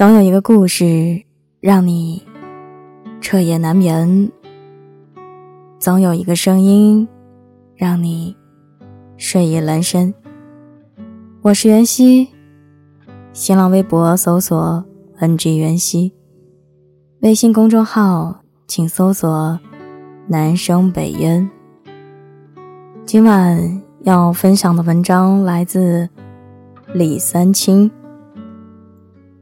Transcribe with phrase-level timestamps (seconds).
[0.00, 1.22] 总有一个故事
[1.60, 2.26] 让你
[3.20, 4.32] 彻夜难眠，
[5.78, 7.06] 总有一个声音
[7.76, 8.34] 让你
[9.18, 10.14] 睡意阑珊。
[11.42, 12.28] 我是袁熙，
[13.34, 14.82] 新浪微博搜索
[15.18, 16.14] “ng 袁熙”，
[17.20, 19.60] 微信公众号请搜索
[20.26, 21.46] “南生北烟”。
[23.04, 26.08] 今晚要分享的文章来自
[26.94, 27.90] 李三清。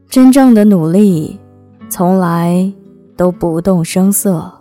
[0.09, 1.39] 真正的努力，
[1.87, 2.73] 从来
[3.15, 4.51] 都不动声色。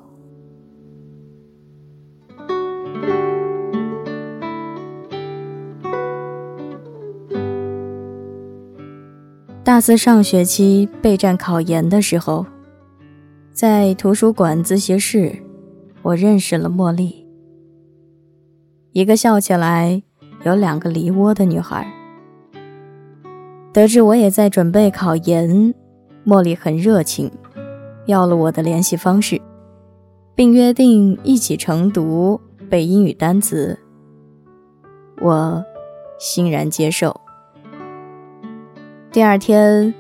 [9.65, 12.45] 大四上学期备战考研的时候，
[13.51, 15.35] 在图书馆自习室，
[16.03, 17.27] 我认识了茉莉，
[18.93, 20.03] 一个笑起来
[20.45, 21.98] 有两个梨窝的女孩。
[23.73, 25.75] 得知我也在准备考研，
[26.27, 27.31] 茉莉很热情，
[28.07, 29.41] 要了我的联系方式，
[30.35, 33.79] 并约定一起晨读背英语单词。
[35.21, 35.65] 我
[36.19, 37.21] 欣然接受。
[39.13, 39.95] 第二天，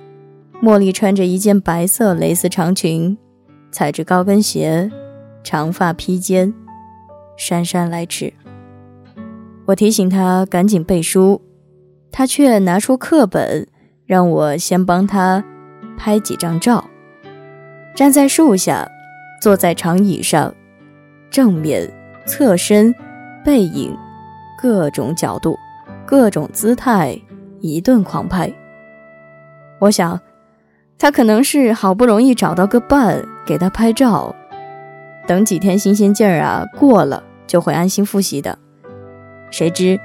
[0.62, 3.16] 茉莉穿着一件白色蕾丝长裙，
[3.70, 4.90] 踩着高跟鞋，
[5.44, 6.52] 长发披肩，
[7.36, 8.32] 姗姗来迟。
[9.66, 11.42] 我提醒她赶紧背书。
[12.10, 13.66] 他却拿出课本，
[14.06, 15.44] 让我先帮他
[15.96, 16.84] 拍几张照。
[17.94, 18.88] 站在树下，
[19.40, 20.54] 坐在长椅上，
[21.30, 21.88] 正面、
[22.26, 22.94] 侧身、
[23.44, 23.96] 背影，
[24.60, 25.56] 各种角度、
[26.06, 27.20] 各种姿态，
[27.60, 28.52] 一顿狂拍。
[29.80, 30.20] 我想，
[30.98, 34.34] 他可能是好不容易找到个伴给他拍照，
[35.26, 38.58] 等几天新鲜劲儿啊过了，就会安心复习的。
[39.50, 39.98] 谁知。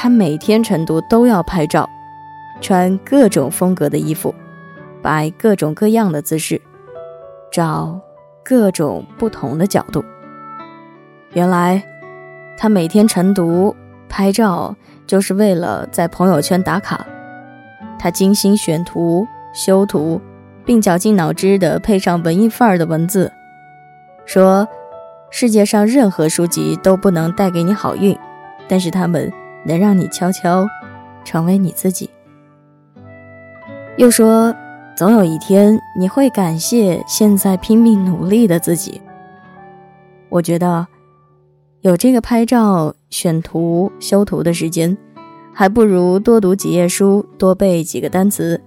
[0.00, 1.90] 他每天晨读都要拍照，
[2.60, 4.32] 穿各种风格的衣服，
[5.02, 6.62] 摆各种各样的姿势，
[7.50, 8.00] 找
[8.44, 10.04] 各种不同的角度。
[11.32, 11.82] 原来，
[12.56, 13.74] 他每天晨读
[14.08, 17.04] 拍照就是为了在朋友圈打卡。
[17.98, 20.20] 他精心选图、修图，
[20.64, 23.32] 并绞尽脑汁地配上文艺范儿的文字，
[24.24, 24.68] 说
[25.28, 28.16] ：“世界上任何书籍都不能带给你好运，
[28.68, 29.28] 但是他们。”
[29.64, 30.66] 能让你悄悄
[31.24, 32.08] 成为你自己。
[33.96, 34.54] 又说，
[34.96, 39.00] 总有一天你会感谢现在拼命努力的自己。
[40.28, 40.86] 我觉得，
[41.80, 44.96] 有这个拍照、选图、修图的时间，
[45.52, 48.60] 还不如多读几页书，多背几个单词，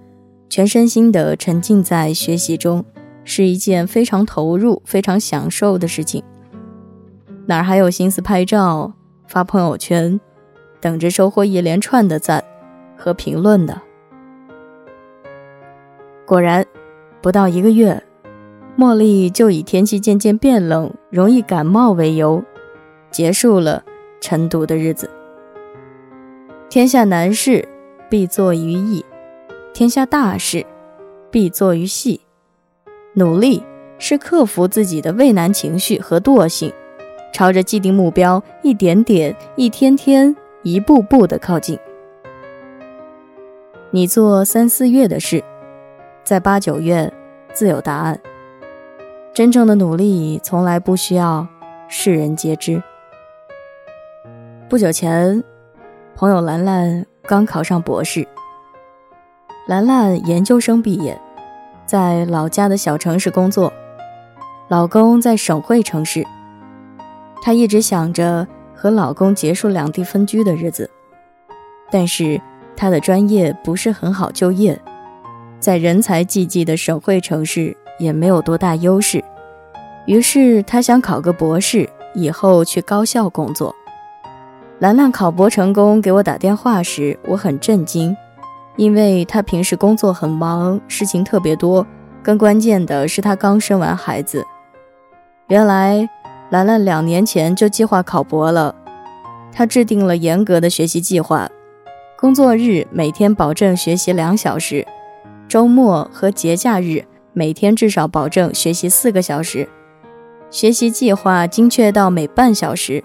[0.48, 2.84] 全身心的沉浸在学习中，
[3.24, 6.22] 是一件非常投入、非常享受的事情。
[7.46, 8.92] 哪还有心思拍照、
[9.26, 10.20] 发朋友圈？
[10.82, 12.42] 等着收获一连串的赞
[12.96, 13.80] 和评论的。
[16.26, 16.66] 果然，
[17.20, 18.02] 不到一个月，
[18.76, 22.42] 茉莉就以天气渐渐变冷、容易感冒为由，
[23.12, 23.84] 结束了
[24.20, 25.08] 晨读的日子。
[26.68, 27.68] 天下难事
[28.10, 29.04] 必作于易，
[29.72, 30.66] 天下大事
[31.30, 32.22] 必作于细。
[33.14, 33.62] 努力
[33.98, 36.72] 是克服自己的畏难情绪和惰性，
[37.32, 40.34] 朝着既定目标一点点、一天天。
[40.64, 41.76] 一步步的靠近，
[43.90, 45.42] 你做三四月的事，
[46.22, 47.12] 在八九月
[47.52, 48.20] 自有答案。
[49.34, 51.44] 真正的努力从来不需要
[51.88, 52.80] 世人皆知。
[54.68, 55.42] 不久前，
[56.14, 58.24] 朋友兰兰刚考上博士。
[59.66, 61.20] 兰兰研究生毕业，
[61.84, 63.72] 在老家的小城市工作，
[64.68, 66.24] 老公在省会城市。
[67.42, 68.46] 她一直想着。
[68.82, 70.90] 和老公结束两地分居的日子，
[71.88, 72.40] 但是
[72.76, 74.76] 她的专业不是很好就业，
[75.60, 79.22] 在人才济济的省会城市也没有多大优势，
[80.04, 83.72] 于是她想考个博士，以后去高校工作。
[84.80, 88.16] 兰兰考博成功，给我打电话时，我很震惊，
[88.74, 91.86] 因为她平时工作很忙，事情特别多，
[92.20, 94.44] 更关键的是她刚生完孩子。
[95.46, 96.08] 原来。
[96.52, 98.74] 兰兰两年前就计划考博了，
[99.50, 101.50] 她制定了严格的学习计划，
[102.14, 104.86] 工作日每天保证学习两小时，
[105.48, 109.66] 周末和节假日每天至少保证学习四个小时，
[110.50, 113.02] 学习计划精确到每半小时。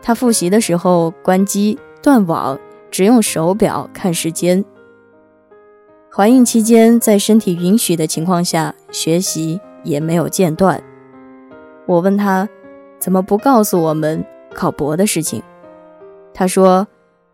[0.00, 2.56] 她复习的时候关机断网，
[2.92, 4.64] 只用手表看时间。
[6.14, 10.80] 怀孕期间，在身体允许的情况下，学习也没有间断。
[11.86, 12.48] 我问他，
[12.98, 14.24] 怎么不告诉我们
[14.54, 15.42] 考博的事情？
[16.32, 16.86] 他说，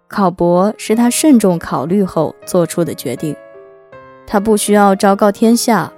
[0.08, 3.36] 考博是他慎重考虑后做出的决定。
[4.26, 5.92] 他不需要昭告天下，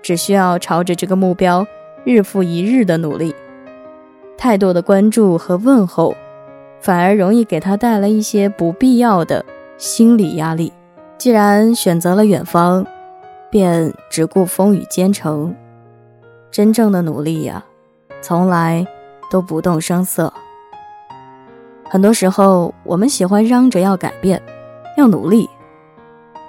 [0.00, 1.66] 只需要朝着这个目标
[2.04, 3.34] 日复一日的努力。
[4.38, 6.14] 太多的关注和问候，
[6.80, 9.44] 反而容易给他带来一些不必要的
[9.76, 10.72] 心理压力。
[11.18, 12.86] 既然选择了远方，
[13.50, 15.54] 便只顾风雨兼程。
[16.50, 17.64] 真正的努力呀，
[18.20, 18.86] 从来
[19.30, 20.32] 都不动声色。
[21.88, 24.42] 很多时候，我们喜欢嚷着要改变，
[24.96, 25.48] 要努力。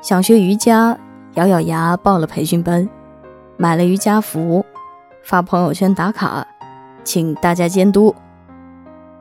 [0.01, 0.97] 想学瑜伽，
[1.33, 2.87] 咬咬牙报了培训班，
[3.57, 4.65] 买了瑜伽服，
[5.23, 6.47] 发朋友圈打卡。
[7.03, 8.13] 请大家监督，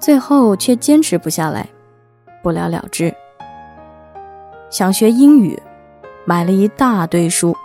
[0.01, 1.69] 最后却坚持不下来，
[2.43, 3.15] 不了了之。
[4.71, 5.63] 想学英语，
[6.25, 7.57] 买了一大堆书，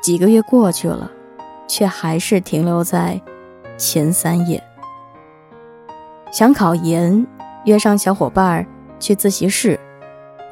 [0.00, 1.10] 几个月过去了，
[1.70, 3.20] 却还是停留在
[3.76, 4.60] 前三页。
[6.32, 7.24] 想考研，
[7.64, 8.66] 约上小伙伴
[8.98, 9.78] 去自习室，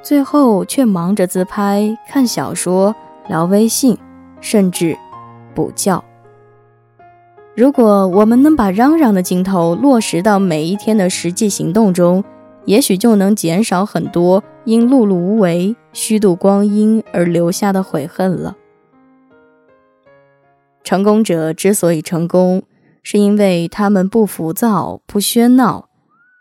[0.01, 2.95] 最后却忙着自拍、看小说、
[3.29, 3.99] 聊微信，
[4.41, 4.97] 甚至
[5.57, 6.01] 补觉。
[7.57, 12.23] 如果我们能把嚷嚷的镜头落实到每一天的实际行动中，
[12.65, 18.55] 也许就能减少很多因碌碌无为、虚度光阴而留下的悔恨了。
[20.89, 22.63] 成功者之所以成功，
[23.03, 25.91] 是因为他们不浮躁、不喧闹，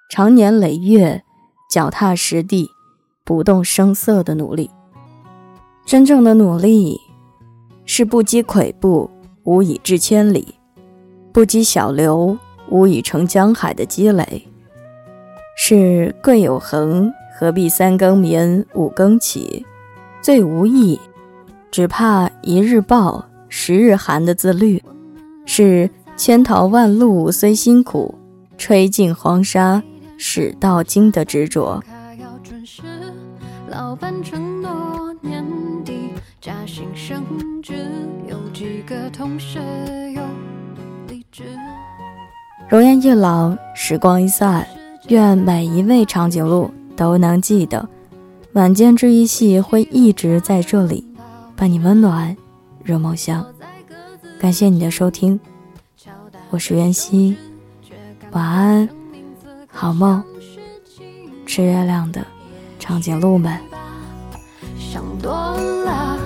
[0.10, 1.22] 长年累月、
[1.70, 2.70] 脚踏实地、
[3.26, 4.72] 不动声色的努力。
[5.86, 6.98] 真正的努力，
[7.84, 9.10] 是不积跬步，
[9.44, 10.56] 无以至千里。
[11.34, 12.38] 不积小流，
[12.70, 14.48] 无以成江海的积累。
[15.58, 19.66] 是贵有恒，何必三更眠，五更起？
[20.22, 20.98] 最无益，
[21.70, 24.82] 只怕一日暴，十日寒的自律。
[25.46, 28.14] 是千淘万漉虽辛苦，
[28.58, 29.82] 吹尽黄沙
[30.18, 31.82] 始到金的执着。
[33.70, 35.46] 老板承诺年
[35.84, 36.10] 底
[36.42, 37.24] 加薪升
[37.62, 37.74] 职，
[38.28, 39.60] 有几个同事
[40.14, 40.22] 有。
[42.70, 44.68] 容颜一老，时光一散，
[45.08, 47.88] 愿每一位长颈鹿都能记得，
[48.54, 51.08] 晚间治愈系会一直在这里，
[51.56, 52.36] 伴你温暖
[52.88, 53.46] 入梦乡。
[54.40, 55.38] 感谢你的收听，
[56.50, 57.36] 我是袁熙，
[58.32, 58.88] 晚安，
[59.70, 60.24] 好梦，
[61.46, 62.26] 吃月亮的
[62.80, 63.60] 长颈鹿们。
[64.80, 66.18] 想多了，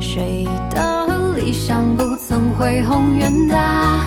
[0.00, 4.04] 谁的理想不曾恢宏远大？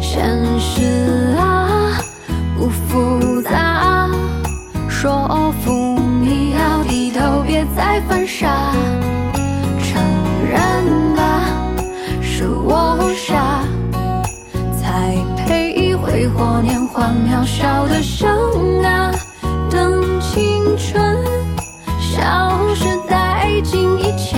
[0.00, 0.24] 现
[0.58, 2.00] 实啊，
[2.56, 4.08] 不复杂，
[4.88, 8.74] 说服你要低头，别再犯傻。
[16.36, 19.12] 或年华渺小的生啊。
[19.70, 21.16] 等青春
[22.00, 24.36] 消失殆尽一切，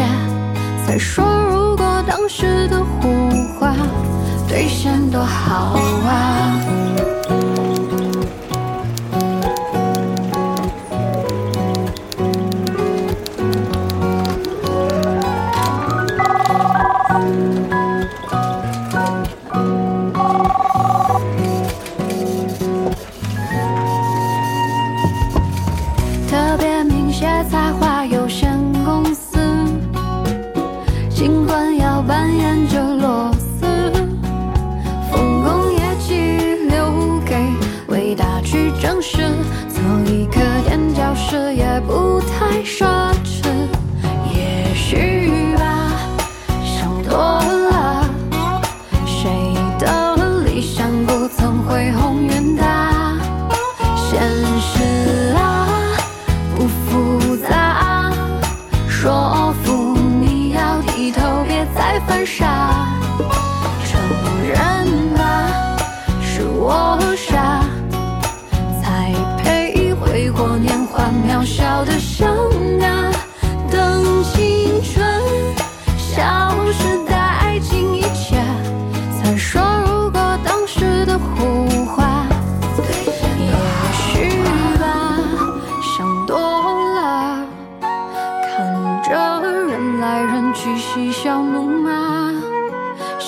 [0.86, 3.74] 再说如果当时的胡话。
[4.46, 5.76] 兑现多好
[6.06, 6.83] 啊！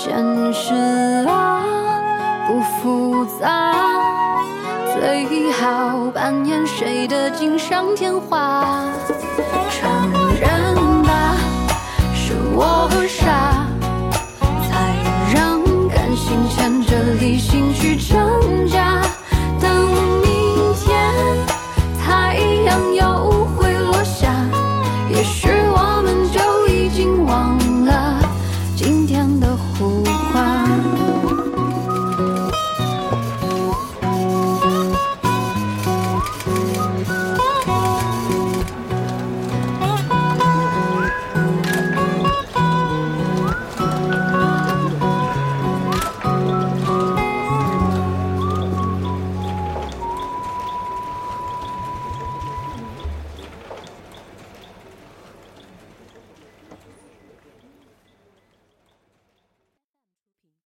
[0.06, 0.14] 现
[0.52, 0.72] 实
[1.26, 1.60] 啊，
[2.46, 3.74] 不复杂，
[4.94, 8.84] 最好扮演谁的锦上添花。